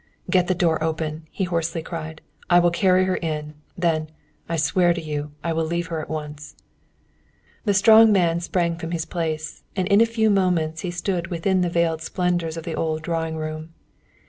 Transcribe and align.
"Get 0.31 0.47
the 0.47 0.55
door 0.55 0.83
open," 0.83 1.27
he 1.29 1.43
hoarsely 1.43 1.83
cried. 1.83 2.21
"I 2.49 2.57
will 2.57 2.71
carry 2.71 3.05
her 3.05 3.17
in. 3.17 3.53
Then, 3.77 4.09
I 4.49 4.55
swear 4.55 4.95
to 4.95 4.99
you, 4.99 5.29
I 5.43 5.53
will 5.53 5.63
leave 5.63 5.85
her 5.93 6.01
at 6.01 6.09
once." 6.09 6.55
The 7.65 7.75
strong 7.75 8.11
man 8.11 8.39
sprang 8.39 8.77
from 8.79 8.93
his 8.93 9.05
place, 9.05 9.61
and 9.75 9.87
in 9.89 10.01
a 10.01 10.07
few 10.07 10.31
moments 10.31 10.81
he 10.81 10.89
stood 10.89 11.27
within 11.27 11.61
the 11.61 11.69
veiled 11.69 12.01
splendors 12.01 12.57
of 12.57 12.63
the 12.63 12.73
old 12.73 13.03
drawing 13.03 13.35
room. 13.35 13.73